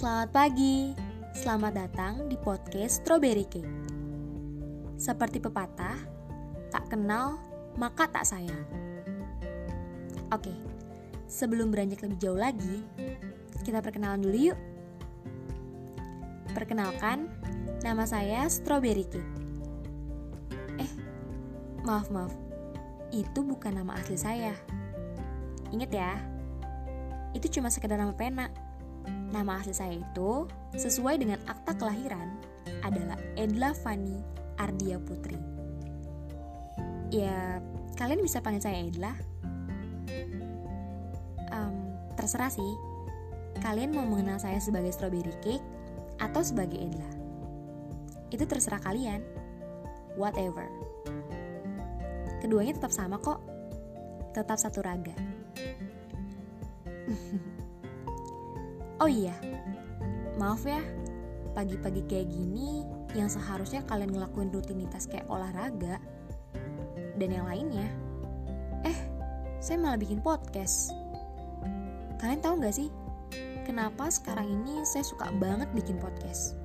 [0.00, 0.96] Selamat pagi,
[1.36, 3.68] selamat datang di podcast Strawberry Cake.
[4.96, 6.00] Seperti pepatah,
[6.72, 7.36] tak kenal
[7.76, 8.64] maka tak sayang.
[10.32, 10.56] Oke,
[11.28, 12.80] sebelum beranjak lebih jauh lagi,
[13.60, 14.58] kita perkenalan dulu yuk.
[16.56, 17.28] Perkenalkan,
[17.84, 19.32] nama saya Strawberry Cake.
[20.80, 20.92] Eh,
[21.84, 22.32] maaf maaf,
[23.12, 24.56] itu bukan nama asli saya.
[25.76, 26.16] Ingat ya,
[27.36, 28.69] itu cuma sekedar nama pena.
[29.30, 32.34] Nama asli saya itu sesuai dengan akta kelahiran
[32.82, 34.18] adalah Edla Fani
[34.58, 35.38] Ardia Putri.
[37.14, 37.62] Ya,
[37.94, 39.14] kalian bisa panggil saya Edla.
[41.50, 42.72] Um, terserah sih,
[43.62, 45.66] kalian mau mengenal saya sebagai Strawberry Cake
[46.18, 47.10] atau sebagai Edla.
[48.34, 49.22] Itu terserah kalian.
[50.18, 50.66] Whatever.
[52.42, 53.38] Keduanya tetap sama kok.
[54.34, 55.14] Tetap satu raga.
[59.00, 59.32] oh iya,
[60.36, 60.84] maaf ya,
[61.56, 62.84] pagi-pagi kayak gini
[63.16, 65.96] yang seharusnya kalian ngelakuin rutinitas kayak olahraga
[67.16, 67.88] dan yang lainnya.
[68.84, 68.98] Eh,
[69.64, 70.92] saya malah bikin podcast.
[72.20, 72.92] Kalian tahu gak sih,
[73.64, 76.60] kenapa sekarang ini saya suka banget bikin podcast?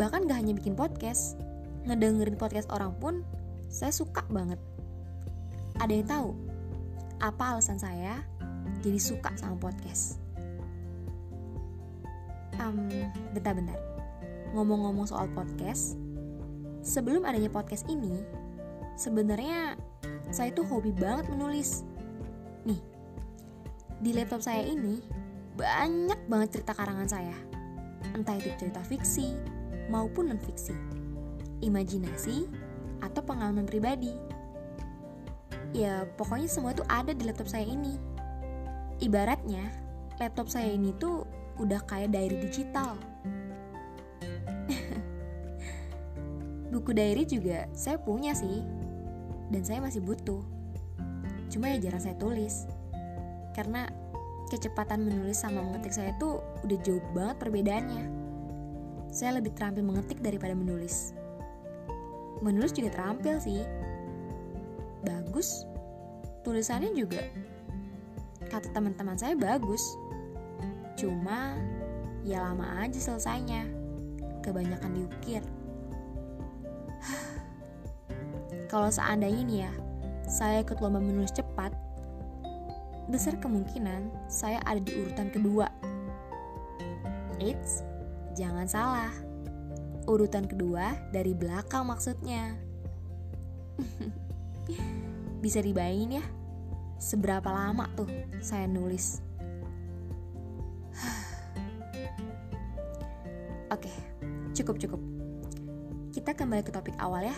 [0.00, 1.36] Bahkan gak hanya bikin podcast,
[1.84, 3.20] ngedengerin podcast orang pun
[3.68, 4.56] saya suka banget.
[5.76, 6.28] Ada yang tahu
[7.20, 8.24] apa alasan saya
[8.80, 10.21] jadi suka sama podcast.
[12.62, 12.86] Um,
[13.34, 13.74] bentar-bentar.
[14.54, 15.98] Ngomong-ngomong soal podcast,
[16.78, 18.22] sebelum adanya podcast ini,
[18.94, 19.74] sebenarnya
[20.30, 21.82] saya tuh hobi banget menulis.
[22.62, 22.78] Nih,
[23.98, 25.02] di laptop saya ini
[25.58, 27.34] banyak banget cerita karangan saya.
[28.14, 29.34] Entah itu cerita fiksi
[29.90, 30.76] maupun non-fiksi,
[31.66, 32.46] imajinasi,
[33.02, 34.14] atau pengalaman pribadi.
[35.74, 37.98] Ya, pokoknya semua itu ada di laptop saya ini
[39.02, 39.66] Ibaratnya,
[40.22, 41.26] laptop saya ini tuh
[41.60, 42.96] udah kayak diary digital.
[46.72, 48.64] Buku diary juga saya punya sih,
[49.52, 50.40] dan saya masih butuh.
[51.52, 52.64] Cuma ya jarang saya tulis,
[53.52, 53.88] karena
[54.48, 58.04] kecepatan menulis sama mengetik saya tuh udah jauh banget perbedaannya.
[59.12, 61.12] Saya lebih terampil mengetik daripada menulis.
[62.40, 63.60] Menulis juga terampil sih.
[65.04, 65.68] Bagus.
[66.42, 67.22] Tulisannya juga
[68.52, 69.80] kata teman-teman saya bagus.
[71.02, 71.58] Cuma
[72.22, 73.66] ya lama aja selesainya.
[74.38, 75.42] Kebanyakan diukir.
[78.70, 79.72] Kalau seandainya nih ya,
[80.30, 81.74] saya ikut lomba menulis cepat,
[83.10, 85.66] besar kemungkinan saya ada di urutan kedua.
[87.42, 87.82] Eits,
[88.38, 89.10] jangan salah.
[90.06, 92.54] Urutan kedua dari belakang maksudnya.
[95.42, 96.26] Bisa dibayangin ya?
[97.02, 98.06] seberapa lama tuh
[98.38, 99.18] saya nulis.
[104.52, 105.00] Cukup cukup.
[106.12, 107.36] Kita kembali ke topik awal ya.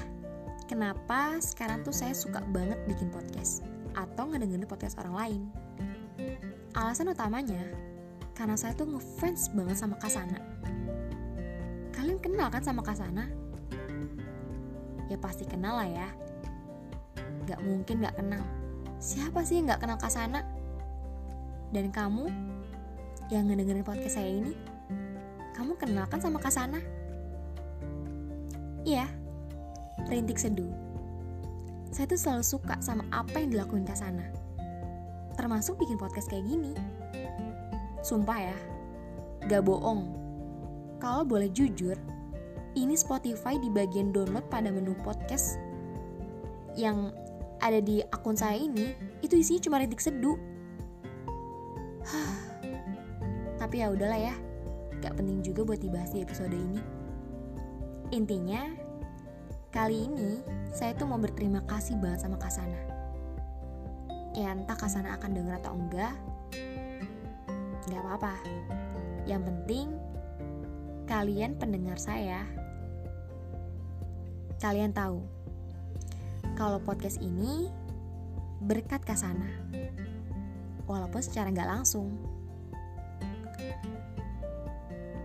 [0.67, 3.63] Kenapa sekarang tuh saya suka banget bikin podcast
[3.95, 5.43] atau ngedengerin podcast orang lain?
[6.75, 7.63] Alasan utamanya
[8.35, 10.41] karena saya tuh ngefans banget sama Kasana.
[11.95, 13.31] Kalian kenal kan sama Kasana?
[15.07, 16.09] Ya pasti kenal lah ya.
[17.45, 18.41] Gak mungkin gak kenal
[19.05, 20.41] Siapa sih yang gak kenal Kasana?
[21.69, 22.25] Dan kamu
[23.29, 24.57] yang ngedengerin podcast saya ini,
[25.53, 26.81] kamu kenal kan sama Kasana?
[28.85, 29.09] Iya,
[30.13, 30.69] rintik seduh.
[31.89, 34.29] Saya tuh selalu suka sama apa yang dilakuin Kasana.
[35.41, 36.77] Termasuk bikin podcast kayak gini.
[38.05, 38.57] Sumpah ya,
[39.49, 40.13] gak bohong.
[41.01, 41.97] Kalau boleh jujur,
[42.77, 45.57] ini Spotify di bagian download pada menu podcast
[46.77, 47.09] yang
[47.65, 48.93] ada di akun saya ini
[49.25, 50.37] itu isinya cuma rintik seduh.
[53.57, 54.35] Tapi ya udahlah ya,
[55.01, 56.94] gak penting juga buat dibahas di episode ini.
[58.13, 58.69] Intinya,
[59.73, 60.45] kali ini
[60.75, 62.81] saya tuh mau berterima kasih banget sama Kasana.
[64.35, 66.15] Ya entah Kasana akan denger atau enggak,
[67.89, 68.35] gak apa-apa.
[69.25, 69.87] Yang penting,
[71.09, 72.45] kalian pendengar saya,
[74.61, 75.25] kalian tahu
[76.55, 77.73] kalau podcast ini
[78.61, 79.49] berkat Kasana.
[80.85, 82.15] Walaupun secara nggak langsung.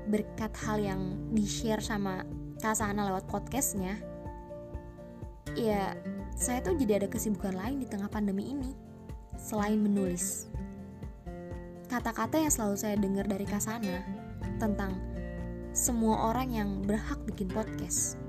[0.09, 1.01] Berkat hal yang
[1.35, 2.23] di-share sama
[2.59, 3.95] Kasana lewat podcastnya,
[5.55, 5.95] ya
[6.35, 8.75] saya tuh jadi ada kesibukan lain di tengah pandemi ini,
[9.39, 10.51] selain menulis.
[11.87, 14.03] Kata-kata yang selalu saya dengar dari Kasana
[14.59, 14.91] tentang
[15.71, 18.19] semua orang yang berhak bikin podcast.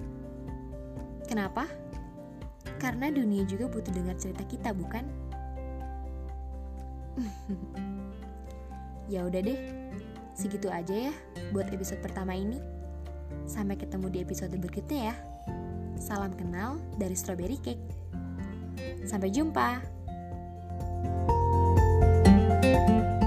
[1.27, 1.67] Kenapa?
[2.79, 5.11] Karena dunia juga butuh dengar cerita kita, bukan?
[9.13, 9.61] ya udah deh.
[10.31, 11.15] segitu aja ya
[11.53, 12.80] buat episode pertama ini.
[13.47, 15.17] Sampai ketemu di episode berikutnya ya.
[16.01, 17.83] Salam kenal dari Strawberry Cake.
[19.05, 20.01] Sampai jumpa.
[22.61, 23.20] thank you